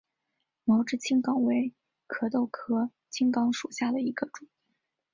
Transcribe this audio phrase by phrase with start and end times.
[0.63, 1.75] 毛枝青冈为
[2.07, 4.47] 壳斗科青冈属下的一个种。